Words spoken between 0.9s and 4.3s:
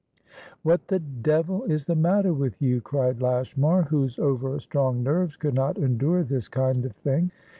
devil is the matter with you?" cried Lashmar, whose